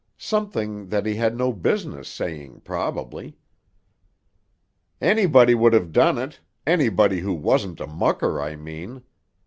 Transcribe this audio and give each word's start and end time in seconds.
Something 0.17 0.87
that 0.87 1.05
he 1.05 1.13
had 1.17 1.37
no 1.37 1.53
business 1.53 2.07
saying, 2.09 2.61
probably. 2.65 3.37
"Anybody 4.99 5.53
would 5.53 5.73
have 5.73 5.91
done 5.91 6.17
it—anybody 6.17 7.19
who 7.19 7.33
wasn't 7.35 7.79
a 7.79 7.85
mucker, 7.85 8.41
I 8.41 8.55
mean. 8.55 9.03